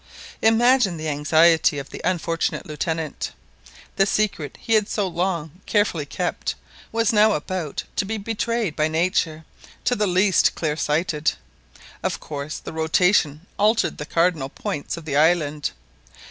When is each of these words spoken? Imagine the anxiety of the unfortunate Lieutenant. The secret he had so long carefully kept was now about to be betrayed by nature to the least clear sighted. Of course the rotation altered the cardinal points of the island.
Imagine 0.41 0.97
the 0.97 1.09
anxiety 1.09 1.77
of 1.77 1.91
the 1.91 2.01
unfortunate 2.03 2.65
Lieutenant. 2.65 3.33
The 3.97 4.07
secret 4.07 4.57
he 4.59 4.73
had 4.73 4.89
so 4.89 5.07
long 5.07 5.61
carefully 5.67 6.07
kept 6.07 6.55
was 6.91 7.13
now 7.13 7.33
about 7.33 7.83
to 7.97 8.05
be 8.05 8.17
betrayed 8.17 8.75
by 8.75 8.87
nature 8.87 9.45
to 9.83 9.95
the 9.95 10.07
least 10.07 10.55
clear 10.55 10.75
sighted. 10.75 11.33
Of 12.01 12.19
course 12.19 12.57
the 12.57 12.73
rotation 12.73 13.45
altered 13.59 13.99
the 13.99 14.07
cardinal 14.07 14.49
points 14.49 14.97
of 14.97 15.05
the 15.05 15.17
island. 15.17 15.69